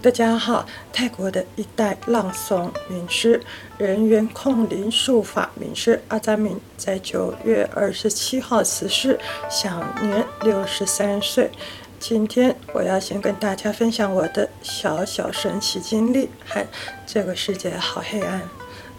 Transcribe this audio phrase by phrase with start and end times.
[0.00, 3.42] 大家好，泰国的一代朗诵名师、
[3.78, 9.18] 人缘控灵术法名师阿扎敏在九月二十七号辞世，
[9.50, 11.50] 享年六十三岁。
[11.98, 16.64] 今天我要先跟大家分享我的小小神奇经历，嗨
[17.04, 18.48] 这个世界好黑暗，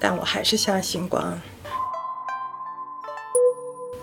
[0.00, 1.38] 但我还是相信光。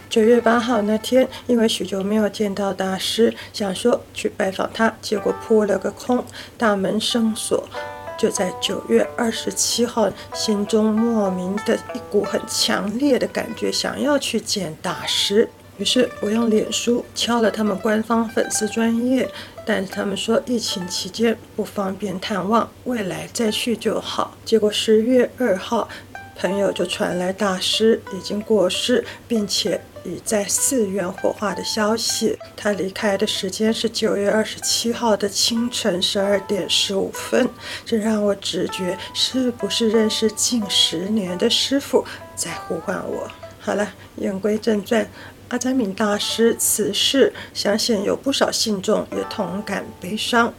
[0.10, 6.24] 九月八号那天，因为许久没有见到大师，想说去拜访他，结果扑了个空，
[6.58, 7.68] 大门生锁。
[8.16, 15.50] 就在九月二十七号，心中莫名的一股很强烈的感觉，想要去见大师。
[15.78, 19.28] 于是我用脸书敲了他们官方粉丝专业，
[19.66, 24.38] 但是他们说疫情期间不方便探望，未来再去就好。
[24.46, 25.90] 结果十月二号，
[26.36, 29.82] 朋友就传来大师已经过世，并且。
[30.06, 37.50] 已在寺院火化的消息，他离开的时间是九月二十七号的清晨十二点十五分，
[37.86, 42.04] 这让我直觉是不是认识近十年的师傅
[42.36, 43.32] 在呼唤我？
[43.62, 45.10] 好了，言归正传，
[45.48, 50.54] 阿赞敏大师辞世，相信有不少信众也同感悲伤。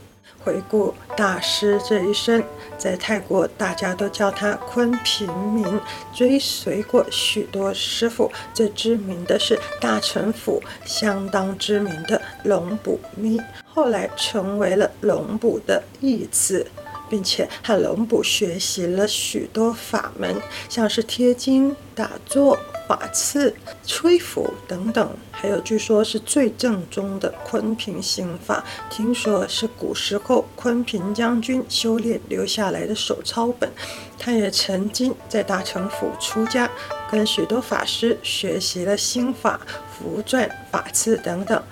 [0.44, 2.44] 回顾大师这一生，
[2.76, 5.80] 在泰国大家都叫他坤平明，
[6.12, 16.66] 追随过许多师父，最知名的是大城府相当知名的龙卜咪，后来成为了龙卜的义子。
[17.06, 20.34] 并且和龙卜学习了许多法门，
[20.70, 23.54] 像是贴金、打坐、法刺、
[23.86, 33.70] 吹拂等等，还有据说是最正宗的坤平心法，听说是古时候坤平将军修炼留下来的手抄本。
[34.18, 36.70] 他也曾经在大城府出家，
[37.10, 41.62] 跟许多法师学习了心法、符篆、法刺等等。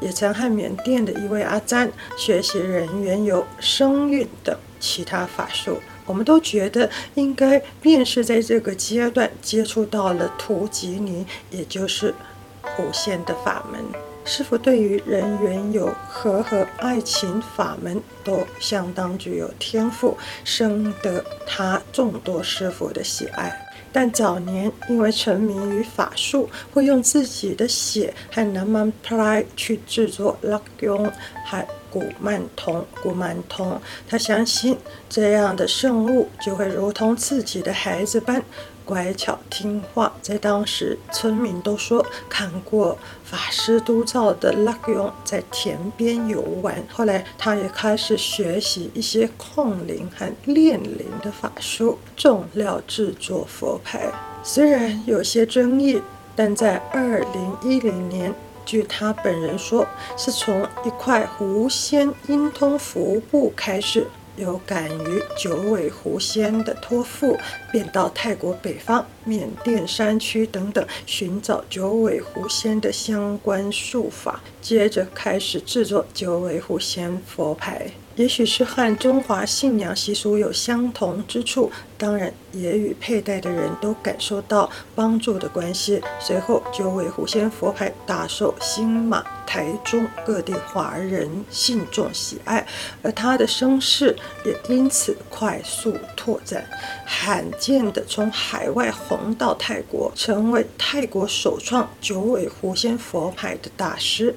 [0.00, 5.80] 也曾和缅甸的一位阿赞学习人缘油、声韵等其他法术。
[6.12, 12.14] 我们都觉得应该便是在这个阶段接触到了图吉尼，也就是
[12.60, 13.80] 狐仙的法门。
[14.26, 23.50] 师傅对于人缘有和和爱情法门都相当具有天赋，深得他众多师傅的喜爱。
[23.90, 31.10] 但早年因为沉迷于法术，会用自己的血和南曼普莱去制作拉雍
[31.46, 32.84] 和古曼童。
[33.02, 38.42] 古曼童，他相信这样的圣物就会如同自己的孩子般。
[38.84, 46.82] 乖巧听话，在当时村民都说看过法师督造的拉勇在田边游玩。
[46.90, 54.10] 后来他也开始学习一些控灵和炼灵的法术，种料制作佛牌。
[54.42, 56.02] 虽然有些争议，
[56.34, 58.34] 但在二零一零年，
[58.64, 59.86] 据他本人说，
[60.16, 64.06] 是从一块狐仙阴通符布开始。
[64.36, 67.38] 有感于九尾狐仙的托付，
[67.70, 77.90] 便到泰国北方、缅甸山区等等寻找九尾狐仙的相关术法，接着开始制作九尾狐仙佛牌。
[78.16, 86.02] 也许是和中华信仰习俗有相同之处，当然也与佩戴的人都感受到帮助的关系。
[86.20, 92.66] 随后，九尾狐仙佛牌大受新马、台中各地华人信众喜爱，
[93.02, 94.14] 而他的声势
[94.44, 96.64] 也因此快速拓展，
[97.06, 104.34] 罕见的从海外红到泰国，成为泰国首创九尾狐仙佛牌的大师。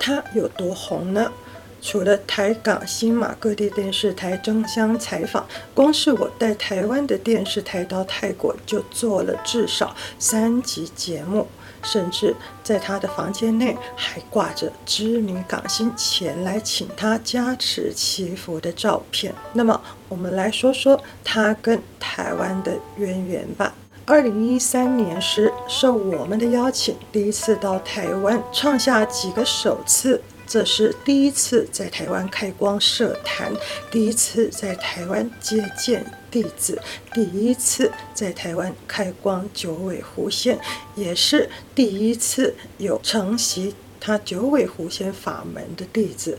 [0.00, 1.30] 他有多红呢？
[1.80, 11.46] 除了台港新马各地电视台争相采访，光是我带台湾的电视台到泰国就做了至少三集节目，
[11.82, 12.34] 甚至
[12.64, 19.32] 在他的房间内还挂着知名港星前来请他加持祈福的照片。
[19.52, 23.72] 那么，我们来说说他跟台湾的渊源吧。
[24.04, 30.20] 二零一三年时，受我们的邀请，第一次到台湾，创下几个首次。
[30.48, 33.52] 这是第一次在台湾开光设坛，
[33.90, 36.80] 第一次在台湾接见弟子，
[37.12, 40.58] 第一次在台湾开光九尾狐仙，
[40.94, 46.38] 也是第一次有承袭他九尾狐仙法门的弟子。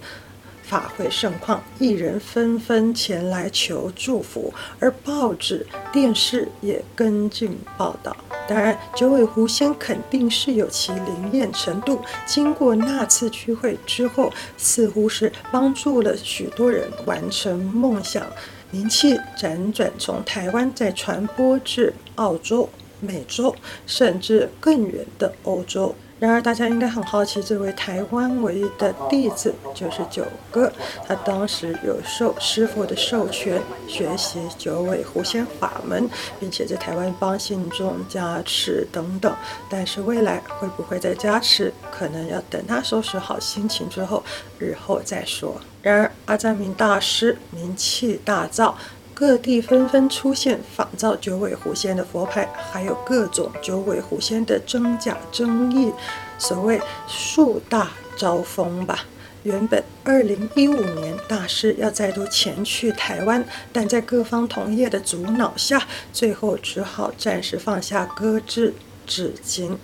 [0.70, 8.16] 法会盛况，艺人纷纷前来求祝福，而报纸、电视也跟进报道。
[8.48, 12.00] 当然，九尾狐仙肯定是有其灵验程度。
[12.28, 18.26] 经过那次聚会之后，似乎是帮助了许多人完成梦想，
[18.70, 22.70] 名气辗转从台湾再传播至澳洲、
[23.00, 23.56] 美洲，
[23.88, 25.96] 甚至更远的欧洲。
[26.20, 30.70] 然而，大家应该很好奇，这位台湾唯一的弟子就是九哥。
[31.08, 39.34] 他当时有受师傅的授权，学习九尾狐仙法门，并且在台湾帮信众加持等等。
[39.70, 44.22] 但是未来会不会再加持，可能要等他收拾好心情之后，
[44.58, 45.56] 日后再说。
[45.82, 48.74] 然而，阿赞明大师名气大噪。
[49.20, 55.92] 各地纷纷出现仿造九尾狐仙的佛牌，还有各种九尾狐仙的真假争议，
[56.38, 59.04] 所谓树大招风吧。
[59.44, 63.44] 原本二零一五年大师要再度前去台湾，
[63.74, 68.74] 但在各方同业的阻挠下，最后只好暂时放下搁置，
[69.06, 69.78] 至今。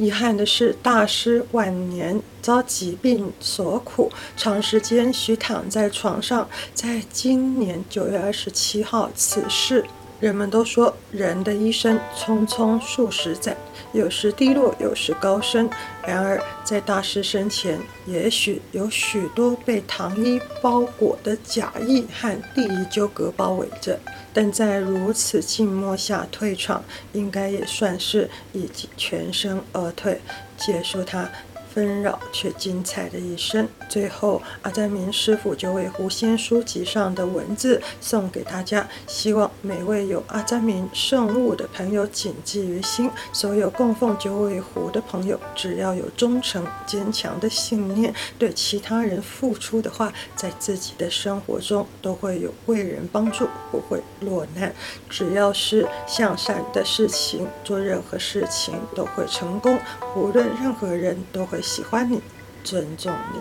[0.00, 9.84] 遗憾的是，大师晚年遭疾病所苦，长时间需躺在床上，在今年九月二十七号辞世。
[10.20, 13.56] 人们都说，人的一生匆匆数十载，
[13.92, 15.68] 有时低落，有时高升。
[16.06, 23.98] 然而，在大师生前，也许有许多被糖衣包裹的假意和利益纠葛包围着。
[24.32, 26.84] 但在如此静默下退场，
[27.14, 30.20] 应该也算是已经全身而退，
[30.58, 31.28] 结束他。
[31.72, 33.68] 纷扰却精彩的一生。
[33.88, 43.10] 最后，阿赞明师傅九尾狐仙书籍上的文字送给大家，希望每位有阿赞明圣物的朋友谨记于心。
[43.32, 54.72] 所有供奉九尾狐的朋友，只要有忠诚坚强的信念，对其他人付出的话，在自己的生活中都会有贵人帮助，不会落难。
[55.08, 59.78] 只要是向善的事情，做任何事情都会成功。
[60.16, 61.59] 无论任何人都会。
[61.61, 62.21] 喜欢你，
[62.63, 63.39] 尊重你。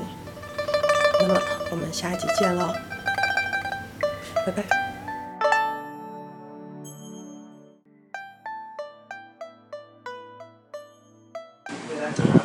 [1.21, 1.41] 那么，
[1.71, 2.75] 我们下一集见喽，
[4.44, 4.65] 拜拜。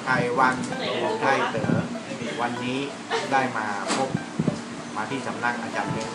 [0.05, 0.55] 台湾
[1.21, 1.81] ได้เต๋อ
[2.41, 2.79] วันนี้
[3.31, 3.65] ได้มา
[3.95, 4.09] พบ
[4.95, 6.09] มาที่สำนักอาจารย์เม้ง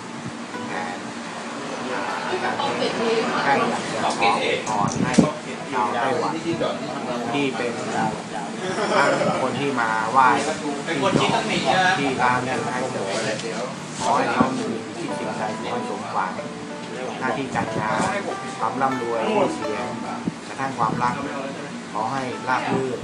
[0.69, 0.97] แทน
[2.29, 2.93] อาจารย์เม้ง
[3.43, 4.11] แค่อยากจะขอ
[4.67, 5.13] พรให้
[5.73, 8.28] ชาวไต้หวันที่เป็นทั้ง
[9.50, 10.28] คนที่มาไหว้
[10.90, 11.04] ที่หน
[11.38, 11.44] อง
[12.00, 13.62] ที่ร้านเนี่ยให้เต๋อ
[14.02, 14.68] ขอให้เขามี
[15.00, 16.32] คิดสิ่งใดขอให้สมหวัง
[17.20, 18.00] หน้าที่การงาน
[18.60, 19.88] ความร่ำรวยชื่เสียง
[20.48, 21.14] กระทั่งความรัก
[21.94, 23.00] ขอให้ราบรื่น